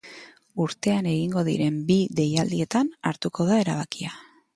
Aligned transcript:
Urtean 0.63 1.09
egingo 1.09 1.43
diren 1.49 1.77
bi 1.89 1.97
deialdietan 2.21 2.89
hartuko 3.11 3.47
da 3.51 3.59
erabakia. 3.65 4.15